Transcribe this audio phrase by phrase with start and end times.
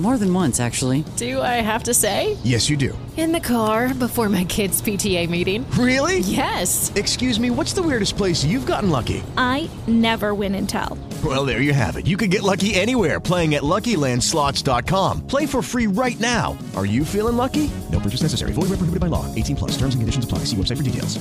[0.00, 1.04] More than once, actually.
[1.16, 2.38] Do I have to say?
[2.42, 2.96] Yes, you do.
[3.18, 5.70] In the car before my kids' PTA meeting.
[5.72, 6.20] Really?
[6.20, 6.90] Yes.
[6.94, 9.22] Excuse me, what's the weirdest place you've gotten lucky?
[9.36, 10.96] I never win and tell.
[11.22, 12.06] Well, there you have it.
[12.06, 15.26] You can get lucky anywhere playing at LuckyLandSlots.com.
[15.26, 16.56] Play for free right now.
[16.74, 17.70] Are you feeling lucky?
[17.92, 18.52] No purchase necessary.
[18.52, 19.26] Void where prohibited by law.
[19.34, 19.72] 18 plus.
[19.72, 20.44] Terms and conditions apply.
[20.44, 21.18] See website for details.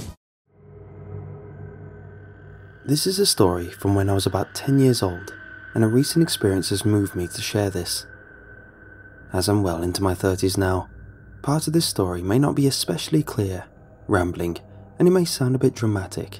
[2.85, 5.33] This is a story from when I was about 10 years old,
[5.75, 8.05] and a recent experience has moved me to share this.
[9.31, 10.89] As I'm well into my 30s now,
[11.43, 13.65] part of this story may not be especially clear,
[14.07, 14.57] rambling,
[14.97, 16.39] and it may sound a bit dramatic,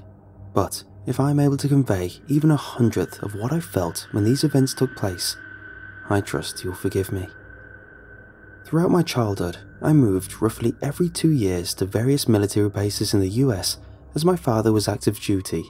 [0.54, 4.44] but if I'm able to convey even a hundredth of what I felt when these
[4.44, 5.38] events took place,
[6.10, 7.28] I trust you'll forgive me.
[8.66, 13.30] Throughout my childhood, I moved roughly every two years to various military bases in the
[13.46, 13.78] US
[14.16, 15.64] as my father was active duty.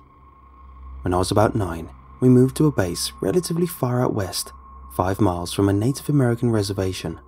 [1.01, 1.89] When I was about nine,
[2.21, 4.51] we moved to a base relatively far out west,
[4.95, 7.19] five miles from a Native American reservation.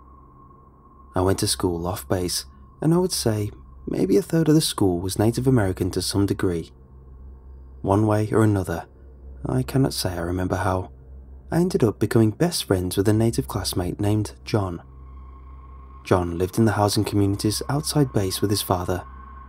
[1.16, 2.46] I went to school off base,
[2.82, 3.52] and I would say
[3.88, 6.72] maybe a third of the school was Native American to some degree.
[7.82, 8.86] One way or another,
[9.46, 10.92] I cannot say I remember how,
[11.52, 14.82] I ended up becoming best friends with a native classmate named John.
[16.06, 19.04] John lived in the housing communities outside base with his father,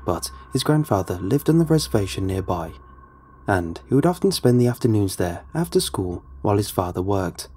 [0.04, 2.72] but his grandfather lived on the reservation nearby,
[3.46, 7.48] and he would often spend the afternoons there after school while his father worked.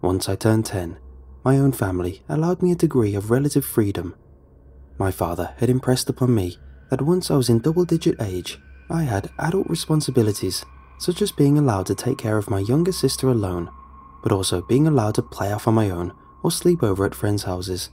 [0.00, 0.96] Once I turned 10,
[1.44, 4.14] my own family allowed me a degree of relative freedom.
[4.96, 6.56] My father had impressed upon me
[6.90, 10.64] that once I was in double digit age, I had adult responsibilities,
[10.98, 13.70] such as being allowed to take care of my younger sister alone,
[14.22, 17.42] but also being allowed to play off on my own or sleep over at friends'
[17.42, 17.90] houses.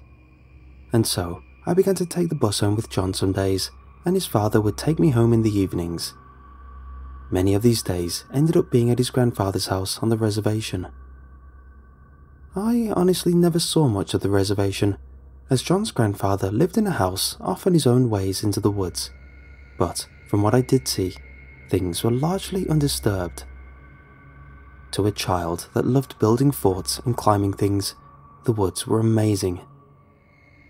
[0.93, 3.71] And so, I began to take the bus home with John some days,
[4.05, 6.13] and his father would take me home in the evenings.
[7.31, 10.87] Many of these days ended up being at his grandfather's house on the reservation.
[12.57, 14.97] I honestly never saw much of the reservation,
[15.49, 19.11] as John's grandfather lived in a house off on his own ways into the woods.
[19.77, 21.15] But from what I did see,
[21.69, 23.43] things were largely undisturbed.
[24.91, 27.95] To a child that loved building forts and climbing things,
[28.45, 29.59] the woods were amazing.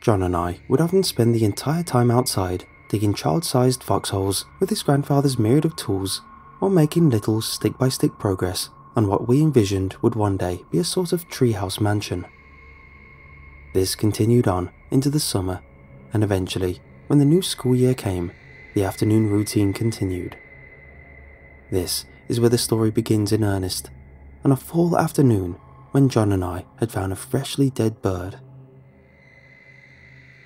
[0.02, 4.72] John and I would often spend the entire time outside, digging child sized foxholes with
[4.72, 6.24] his grandfather's myriad of tools,
[6.60, 10.78] or making little stick by stick progress on what we envisioned would one day be
[10.78, 12.26] a sort of treehouse mansion.
[13.74, 15.62] This continued on into the summer,
[16.14, 18.32] and eventually, when the new school year came,
[18.74, 20.38] the afternoon routine continued.
[21.72, 23.90] This is where the story begins in earnest,
[24.44, 25.58] on a fall afternoon
[25.92, 28.40] when John and I had found a freshly dead bird.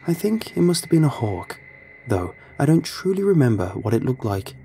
[0.07, 1.59] I think it must have been a hawk,
[2.07, 4.55] though I don't truly remember what it looked like,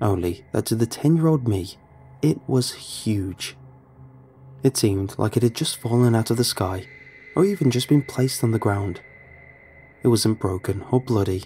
[0.00, 1.76] only that to the 10 year old me,
[2.22, 3.56] it was huge.
[4.62, 6.86] It seemed like it had just fallen out of the sky,
[7.36, 9.00] or even just been placed on the ground.
[10.02, 11.44] It wasn't broken or bloody,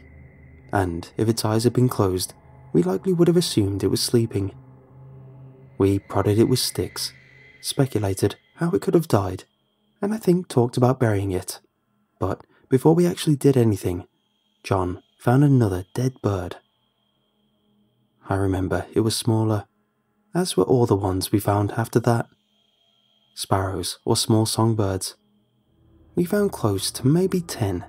[0.73, 2.35] and if its eyes had been closed,
[2.73, 4.55] we likely would have assumed it was sleeping.
[5.77, 7.13] We prodded it with sticks,
[7.61, 9.45] speculated how it could have died,
[10.01, 11.61] and I think talked about burying it.
[12.19, 14.07] But before we actually did anything,
[14.63, 16.57] John found another dead bird.
[18.29, 19.67] I remember it was smaller,
[20.35, 22.27] as were all the ones we found after that.
[23.35, 25.17] Sparrows or small songbirds.
[26.15, 27.85] We found close to maybe ten,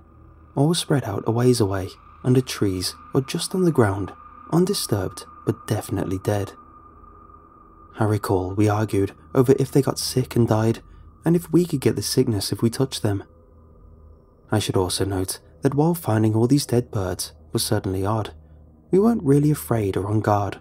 [0.56, 1.90] all spread out a ways away,
[2.24, 4.12] under trees or just on the ground,
[4.52, 6.54] undisturbed but definitely dead.
[8.00, 10.82] I recall we argued over if they got sick and died,
[11.26, 13.24] and if we could get the sickness if we touched them.
[14.52, 18.34] I should also note that while finding all these dead birds was certainly odd,
[18.92, 20.60] we weren't really afraid or on guard,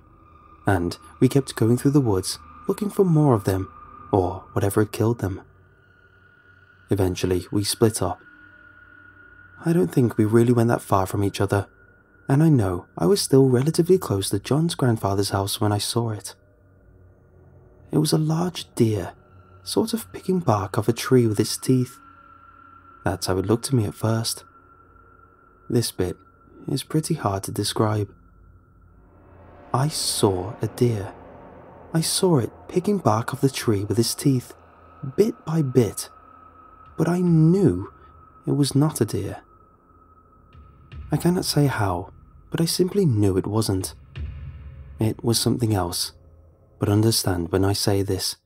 [0.66, 2.38] and we kept going through the woods
[2.68, 3.70] looking for more of them
[4.12, 5.40] or whatever had killed them.
[6.90, 8.20] Eventually, we split up.
[9.64, 11.66] I don't think we really went that far from each other,
[12.28, 16.10] and I know I was still relatively close to John's grandfather's house when I saw
[16.10, 16.34] it.
[17.90, 19.12] It was a large deer,
[19.62, 21.98] sort of picking bark off a tree with its teeth.
[23.04, 24.44] That's how it looked to me at first.
[25.70, 26.16] This bit
[26.68, 28.12] is pretty hard to describe.
[29.74, 31.14] I saw a deer.
[31.94, 34.52] I saw it picking bark off the tree with its teeth,
[35.16, 36.10] bit by bit,
[36.98, 37.90] but I knew
[38.46, 39.42] it was not a deer.
[41.10, 42.12] I cannot say how,
[42.50, 43.94] but I simply knew it wasn't.
[44.98, 46.12] It was something else,
[46.78, 48.36] but understand when I say this,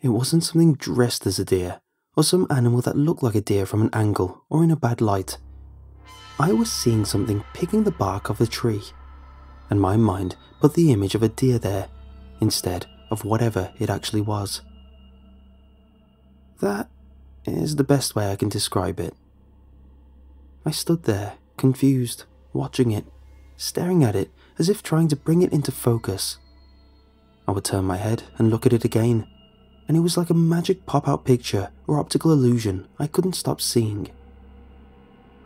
[0.00, 1.80] it wasn't something dressed as a deer
[2.16, 5.00] or some animal that looked like a deer from an angle or in a bad
[5.00, 5.36] light.
[6.38, 8.82] I was seeing something picking the bark of the tree,
[9.70, 11.88] and my mind put the image of a deer there
[12.40, 14.60] instead of whatever it actually was.
[16.60, 16.88] That
[17.46, 19.14] is the best way I can describe it.
[20.66, 23.06] I stood there, confused, watching it,
[23.56, 26.38] staring at it as if trying to bring it into focus.
[27.48, 29.26] I would turn my head and look at it again,
[29.88, 33.60] and it was like a magic pop out picture or optical illusion I couldn't stop
[33.60, 34.10] seeing.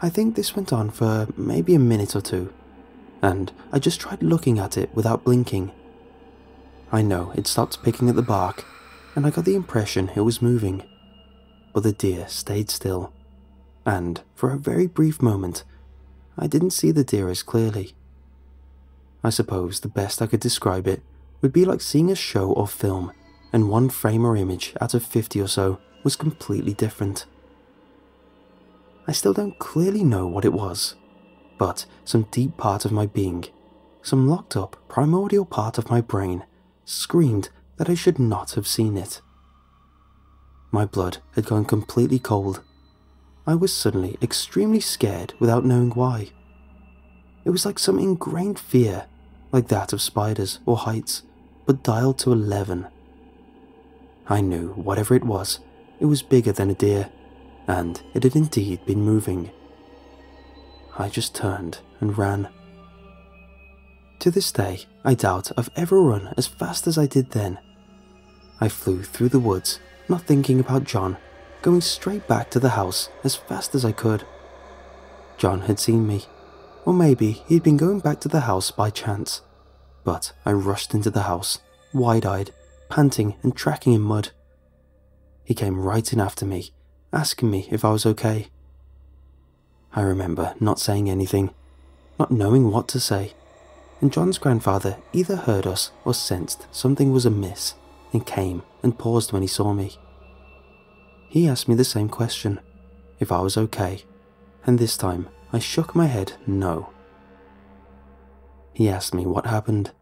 [0.03, 2.53] I think this went on for maybe a minute or two,
[3.25, 5.73] and I just tried looking at it without blinking.
[6.93, 8.67] I know it stopped picking at the bark,
[9.17, 10.82] and I got the impression it was moving.
[11.73, 13.15] But the deer stayed still,
[13.87, 15.65] and for a very brief moment,
[16.37, 17.94] I didn't see the deer as clearly.
[19.25, 21.03] I suppose the best I could describe it
[21.41, 23.11] would be like seeing a show or film,
[23.55, 27.25] and one frame or image out of 50 or so was completely different.
[29.06, 30.97] I still don't clearly know what it was,
[31.59, 33.45] but some deep part of my being,
[34.03, 36.45] some locked up primordial part of my brain,
[36.85, 39.21] screamed that I should not have seen it.
[40.71, 42.62] My blood had gone completely cold.
[43.47, 46.31] I was suddenly extremely scared without knowing why.
[47.45, 49.06] It was like some ingrained fear,
[49.53, 51.23] like that of spiders or heights,
[51.67, 52.87] but dialed to 11.
[54.27, 55.61] I knew whatever it was,
[56.01, 57.11] it was bigger than a deer
[57.67, 59.51] and it had indeed been moving.
[60.96, 62.49] I just turned and ran.
[64.20, 67.58] To this day, I doubt I've ever run as fast as I did then.
[68.61, 71.17] I flew through the woods, not thinking about John,
[71.62, 74.25] going straight back to the house as fast as I could.
[75.37, 76.25] John had seen me,
[76.85, 79.43] or maybe he'd been going back to the house by chance.
[80.05, 81.58] But I rushed into the house,
[81.93, 82.52] wide eyed,
[82.88, 84.31] panting and tracking in mud.
[85.43, 86.73] He came right in after me
[87.14, 88.49] asking me if I was okay.
[89.94, 91.50] I remember not saying anything,
[92.19, 93.32] not knowing what to say,
[94.00, 97.75] and John's grandfather either heard us or sensed something was amiss
[98.12, 99.96] and came and paused when he saw me.
[101.29, 102.61] He asked me the same question,
[103.20, 104.02] if I was okay,
[104.67, 106.91] and this time I shook my head no.
[108.73, 109.93] He asked me what happened,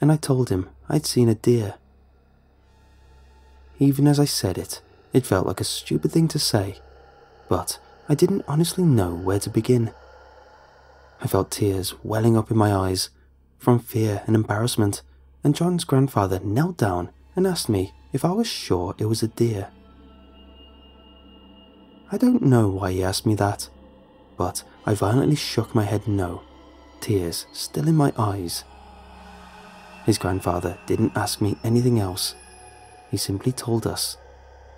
[0.00, 1.74] and I told him I'd seen a deer.
[3.78, 4.80] Even as I said it,
[5.12, 6.80] it felt like a stupid thing to say,
[7.48, 7.78] but
[8.08, 9.90] I didn't honestly know where to begin.
[11.20, 13.10] I felt tears welling up in my eyes
[13.58, 15.02] from fear and embarrassment,
[15.42, 19.28] and John's grandfather knelt down and asked me if I was sure it was a
[19.28, 19.68] deer.
[22.12, 23.68] I don't know why he asked me that,
[24.36, 26.42] but I violently shook my head no,
[27.00, 28.62] tears still in my eyes.
[30.04, 32.36] His grandfather didn't ask me anything else.
[33.10, 34.16] He simply told us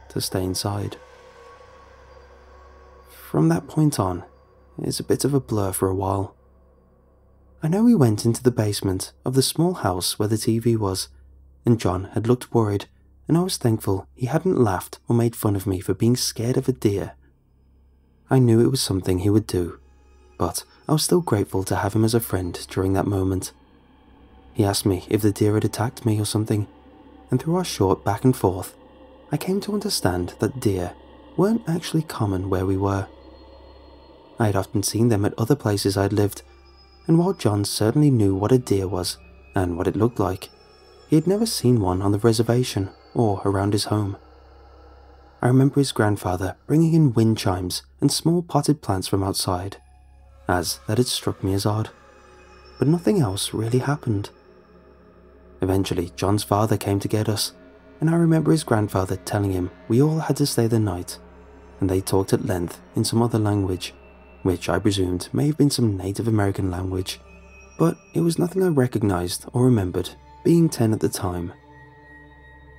[0.09, 0.97] to stay inside.
[3.29, 4.25] From that point on,
[4.79, 6.35] it's a bit of a blur for a while.
[7.63, 11.09] I know we went into the basement of the small house where the TV was,
[11.67, 12.87] and John had looked worried,
[13.29, 16.57] and I was thankful he hadn't laughed or made fun of me for being scared
[16.57, 17.17] of a deer.
[18.31, 19.79] I knew it was something he would do,
[20.39, 23.53] but I was still grateful to have him as a friend during that moment.
[24.55, 26.67] He asked me if the deer had attacked me or something,
[27.31, 28.75] and through our short back and forth,
[29.31, 30.95] I came to understand that deer
[31.37, 33.07] weren't actually common where we were.
[34.39, 36.43] I had often seen them at other places I'd lived,
[37.07, 39.19] and while John certainly knew what a deer was
[39.55, 40.51] and what it looked like,
[41.09, 44.17] he had never seen one on the reservation or around his home.
[45.41, 49.79] I remember his grandfather bringing in wind chimes and small potted plants from outside,
[50.47, 51.91] as that had struck me as odd.
[52.79, 54.31] But nothing else really happened.
[55.61, 57.53] Eventually, John's father came to get us,
[58.01, 61.19] and I remember his grandfather telling him we all had to stay the night,
[61.81, 63.95] and they talked at length in some other language,
[64.49, 67.21] which I presumed may have been some Native American language,
[67.79, 70.09] but it was nothing I recognized or remembered,
[70.43, 71.53] being 10 at the time.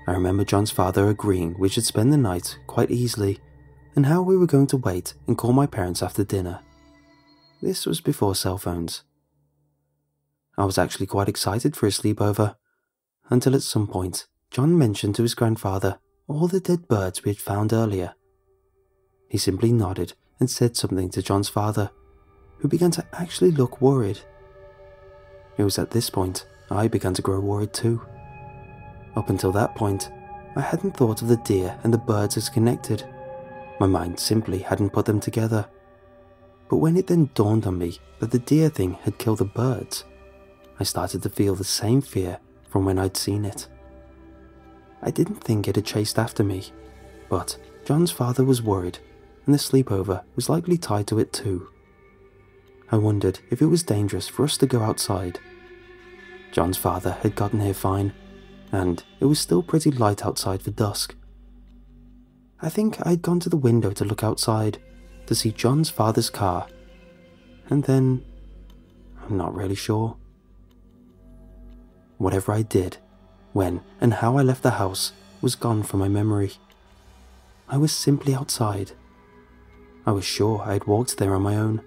[0.07, 3.37] I remember John's father agreeing we should spend the night quite easily,
[3.95, 6.61] and how we were going to wait and call my parents after dinner.
[7.61, 9.03] This was before cell phones.
[10.57, 12.55] I was actually quite excited for a sleepover,
[13.29, 17.37] until at some point John mentioned to his grandfather all the dead birds we had
[17.37, 18.15] found earlier.
[19.29, 21.91] He simply nodded and said something to John's father,
[22.59, 24.19] who began to actually look worried.
[25.57, 28.01] It was at this point I began to grow worried too.
[29.15, 30.09] Up until that point,
[30.55, 33.03] I hadn't thought of the deer and the birds as connected.
[33.79, 35.67] My mind simply hadn't put them together.
[36.69, 40.05] But when it then dawned on me that the deer thing had killed the birds,
[40.79, 43.67] I started to feel the same fear from when I'd seen it.
[45.01, 46.65] I didn't think it had chased after me,
[47.29, 48.99] but John's father was worried,
[49.49, 51.69] and the sleepover was likely tied to it too.
[52.91, 55.39] I wondered if it was dangerous for us to go outside.
[56.51, 58.13] John's father had gotten here fine,
[58.71, 61.15] and it was still pretty light outside for dusk.
[62.61, 64.77] I think I'd gone to the window to look outside
[65.25, 66.67] to see John's father's car,
[67.71, 68.23] and then
[69.23, 70.15] I'm not really sure.
[72.19, 72.97] Whatever I did,
[73.53, 76.51] when and how I left the house was gone from my memory.
[77.67, 78.91] I was simply outside.
[80.05, 81.81] I was sure I had walked there on my own.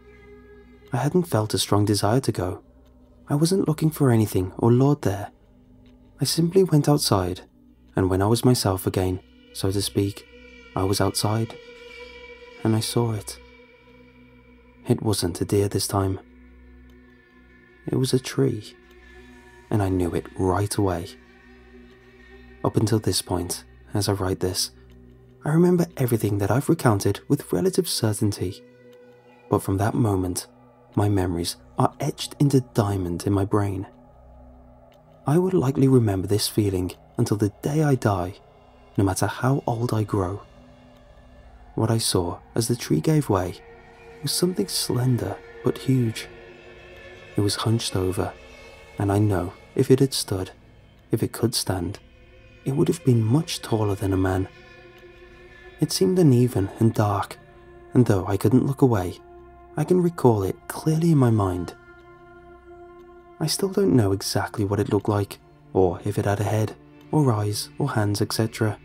[0.93, 2.63] I hadn't felt a strong desire to go.
[3.29, 5.31] I wasn't looking for anything or lord there.
[6.21, 7.43] I simply went outside,
[7.97, 9.21] and when I was myself again,
[9.55, 10.27] so to speak,
[10.77, 11.57] I was outside,
[12.63, 13.39] and I saw it.
[14.87, 16.21] It wasn't a deer this time.
[17.87, 18.77] It was a tree,
[19.71, 21.09] and I knew it right away.
[22.65, 23.65] Up until this point,
[23.95, 24.71] as I write this,
[25.45, 28.63] I remember everything that I've recounted with relative certainty.
[29.51, 30.47] But from that moment,
[30.95, 33.89] my memories are etched into diamond in my brain.
[35.27, 38.35] I will likely remember this feeling until the day I die,
[38.97, 40.43] no matter how old I grow.
[41.75, 43.57] What I saw as the tree gave way
[44.23, 46.29] was something slender but huge.
[47.37, 48.33] It was hunched over,
[48.99, 50.53] and I know if it had stood,
[51.11, 51.99] if it could stand,
[52.65, 54.49] it would have been much taller than a man.
[55.83, 57.37] It seemed uneven and dark,
[57.93, 59.19] and though I couldn't look away,
[59.77, 61.75] I can recall it clearly in my mind.
[63.41, 65.41] I still don't know exactly what it looked like,
[65.73, 66.77] or if it had a head,
[67.11, 68.79] or eyes, or hands, etc.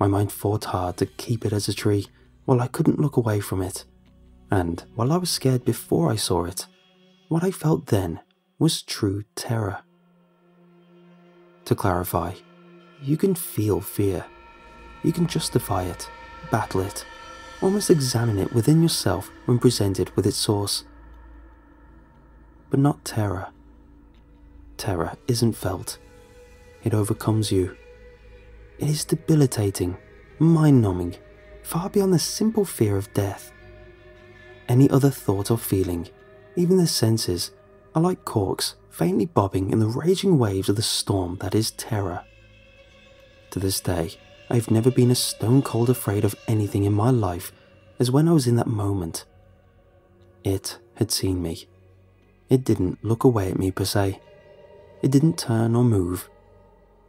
[0.00, 2.08] My mind fought hard to keep it as a tree
[2.46, 3.84] while I couldn't look away from it.
[4.50, 6.66] And while I was scared before I saw it,
[7.28, 8.18] what I felt then
[8.58, 9.84] was true terror.
[11.66, 12.32] To clarify,
[13.00, 14.24] you can feel fear.
[15.06, 16.10] You can justify it,
[16.50, 17.06] battle it,
[17.62, 20.82] almost examine it within yourself when presented with its source.
[22.70, 23.46] But not terror.
[24.76, 25.98] Terror isn't felt,
[26.82, 27.76] it overcomes you.
[28.80, 29.96] It is debilitating,
[30.40, 31.14] mind numbing,
[31.62, 33.52] far beyond the simple fear of death.
[34.68, 36.08] Any other thought or feeling,
[36.56, 37.52] even the senses,
[37.94, 42.24] are like corks faintly bobbing in the raging waves of the storm that is terror.
[43.50, 47.52] To this day, I've never been as stone cold afraid of anything in my life
[47.98, 49.24] as when I was in that moment.
[50.44, 51.66] It had seen me.
[52.48, 54.20] It didn't look away at me per se.
[55.02, 56.30] It didn't turn or move,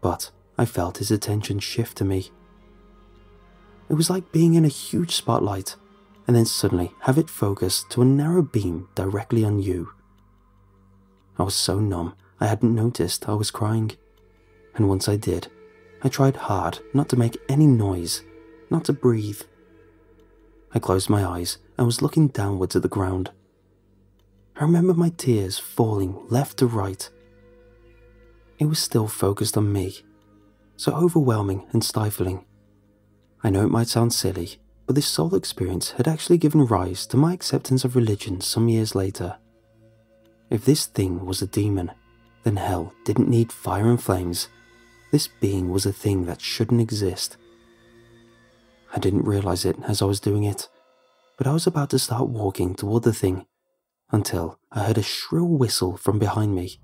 [0.02, 2.32] but I felt his attention shift to me.
[3.90, 5.76] It was like being in a huge spotlight
[6.26, 9.94] and then suddenly have it focus to a narrow beam directly on you.
[11.38, 13.92] I was so numb I hadn't noticed I was crying,
[14.76, 15.48] and once I did,
[16.04, 18.22] I tried hard not to make any noise,
[18.70, 19.42] not to breathe.
[20.74, 23.32] I closed my eyes and was looking downwards at the ground.
[24.56, 27.10] I remember my tears falling left to right.
[28.60, 30.02] It was still focused on me,
[30.76, 32.46] so overwhelming and stifling.
[33.44, 37.18] I know it might sound silly, but this soul experience had actually given rise to
[37.18, 39.38] my acceptance of religion some years later.
[40.50, 41.92] If this thing was a demon,
[42.44, 44.48] then hell didn't need fire and flames.
[45.12, 47.38] This being was a thing that shouldn't exist.
[48.94, 50.68] I didn't realize it as I was doing it,
[51.38, 53.46] but I was about to start walking toward the thing
[54.12, 56.80] until I heard a shrill whistle from behind me,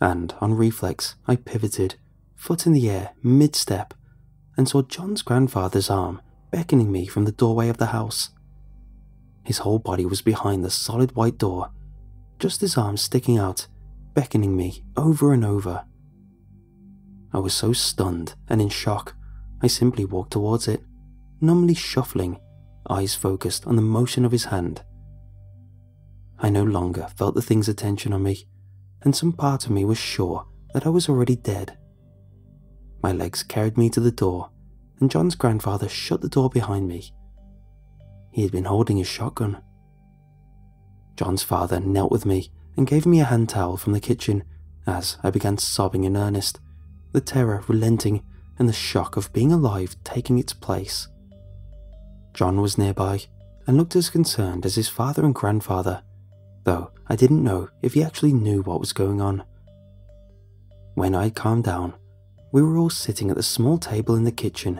[0.00, 1.96] and on reflex, I pivoted,
[2.36, 3.94] foot in the air, mid step,
[4.56, 6.20] and saw John's grandfather's arm
[6.50, 8.30] beckoning me from the doorway of the house.
[9.44, 11.70] His whole body was behind the solid white door,
[12.38, 13.66] just his arms sticking out,
[14.14, 15.84] beckoning me over and over.
[17.32, 19.14] I was so stunned and in shock,
[19.62, 20.82] I simply walked towards it,
[21.40, 22.38] numbly shuffling,
[22.88, 24.82] eyes focused on the motion of his hand.
[26.38, 28.46] I no longer felt the thing's attention on me,
[29.02, 31.76] and some part of me was sure that I was already dead.
[33.02, 34.50] My legs carried me to the door
[35.00, 37.12] and John's grandfather shut the door behind me.
[38.32, 39.62] He had been holding his shotgun.
[41.16, 44.44] John's father knelt with me and gave me a hand towel from the kitchen
[44.86, 46.60] as I began sobbing in earnest,
[47.18, 48.22] the terror relenting
[48.60, 51.08] and the shock of being alive taking its place.
[52.32, 53.22] John was nearby
[53.66, 56.02] and looked as concerned as his father and grandfather
[56.68, 59.42] though I didn't know if he actually knew what was going on.
[60.96, 61.94] When I calmed down,
[62.52, 64.78] we were all sitting at the small table in the kitchen.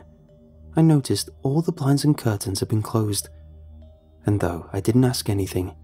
[0.76, 3.30] I noticed all the blinds and curtains had been closed,
[4.26, 5.74] and though I didn't ask anything,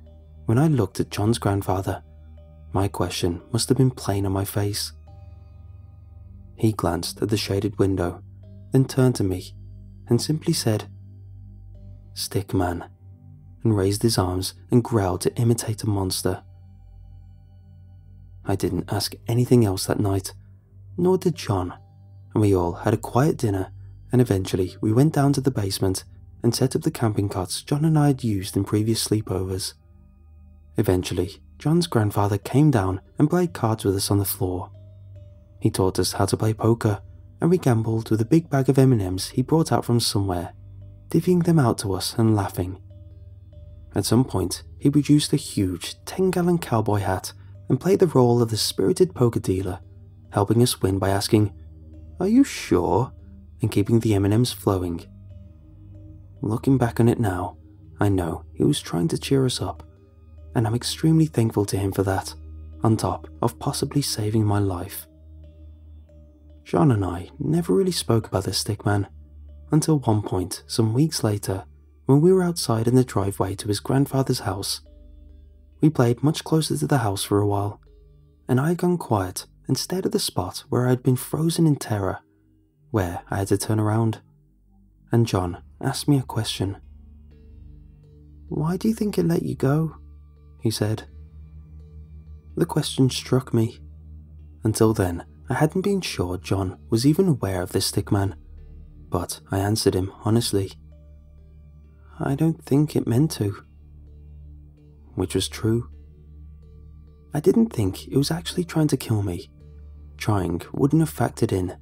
[0.44, 2.02] when I looked at John's grandfather,
[2.74, 4.92] my question must have been plain on my face.
[6.56, 8.22] He glanced at the shaded window,
[8.72, 9.54] then turned to me
[10.08, 10.88] and simply said,
[12.14, 12.84] Stick man,
[13.62, 16.42] and raised his arms and growled to imitate a monster.
[18.44, 20.32] I didn't ask anything else that night,
[20.96, 21.74] nor did John,
[22.34, 23.72] and we all had a quiet dinner,
[24.12, 26.04] and eventually we went down to the basement
[26.42, 29.72] and set up the camping cots John and I had used in previous sleepovers.
[30.76, 34.70] Eventually, John's grandfather came down and played cards with us on the floor.
[35.64, 37.00] He taught us how to play poker,
[37.40, 40.52] and we gambled with a big bag of M&Ms he brought out from somewhere,
[41.08, 42.82] divvying them out to us and laughing.
[43.94, 47.32] At some point, he produced a huge 10-gallon cowboy hat
[47.70, 49.80] and played the role of the spirited poker dealer,
[50.32, 51.50] helping us win by asking,
[52.20, 53.14] "Are you sure?"
[53.62, 55.06] and keeping the M&Ms flowing.
[56.42, 57.56] Looking back on it now,
[57.98, 59.82] I know he was trying to cheer us up,
[60.54, 62.34] and I'm extremely thankful to him for that,
[62.82, 65.06] on top of possibly saving my life.
[66.64, 69.06] John and I never really spoke about the stickman
[69.70, 71.64] until one point some weeks later
[72.06, 74.80] when we were outside in the driveway to his grandfather's house.
[75.80, 77.80] We played much closer to the house for a while,
[78.48, 81.66] and I had gone quiet and stared at the spot where I had been frozen
[81.66, 82.20] in terror,
[82.90, 84.20] where I had to turn around.
[85.12, 86.78] And John asked me a question.
[88.48, 89.96] Why do you think it let you go?
[90.60, 91.04] he said.
[92.56, 93.80] The question struck me.
[94.62, 98.34] Until then, I hadn't been sure John was even aware of this stickman,
[99.10, 100.72] but I answered him honestly.
[102.18, 103.62] I don't think it meant to.
[105.14, 105.90] Which was true.
[107.34, 109.50] I didn't think it was actually trying to kill me.
[110.16, 111.76] Trying wouldn't have factored in.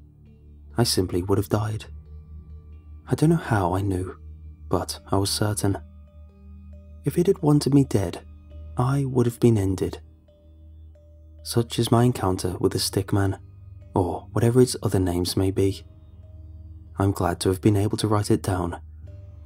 [0.77, 1.85] I simply would have died.
[3.09, 4.17] I don't know how I knew,
[4.69, 5.79] but I was certain.
[7.05, 8.21] If it had wanted me dead,
[8.77, 10.01] I would have been ended.
[11.43, 13.39] Such is my encounter with the stickman,
[13.95, 15.85] or whatever its other names may be.
[16.99, 18.81] I'm glad to have been able to write it down,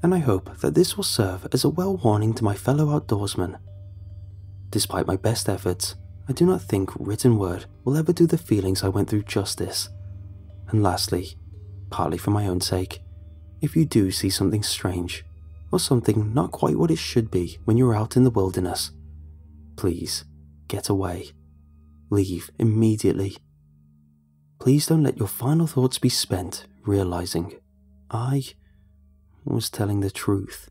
[0.03, 3.59] and I hope that this will serve as a well warning to my fellow outdoorsmen.
[4.71, 5.95] Despite my best efforts,
[6.29, 9.89] I do not think written word will ever do the feelings I went through justice.
[10.69, 11.37] And lastly,
[11.91, 13.01] partly for my own sake,
[13.61, 15.25] if you do see something strange,
[15.71, 18.91] or something not quite what it should be when you're out in the wilderness,
[19.77, 20.25] please
[20.69, 21.31] get away.
[22.11, 23.37] Leave immediately.
[24.59, 27.55] Please don't let your final thoughts be spent realizing
[28.11, 28.45] I
[29.45, 30.71] was telling the truth.